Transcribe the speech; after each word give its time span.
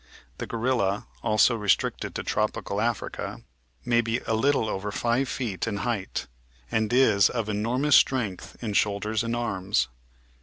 The 0.39 0.47
Grorilla, 0.47 1.05
also 1.21 1.53
restricted 1.55 2.15
to 2.15 2.23
Tropical 2.23 2.81
Africa, 2.81 3.41
may 3.85 4.01
be 4.01 4.17
a 4.25 4.33
little 4.33 4.67
over 4.67 4.91
five 4.91 5.29
feet 5.29 5.67
in 5.67 5.77
height, 5.85 6.25
and 6.71 6.91
is 6.91 7.29
of 7.29 7.47
enormous 7.49 7.97
strength 7.97 8.57
in 8.63 8.73
shoulders 8.73 9.23
and 9.23 9.35
arms. 9.35 9.89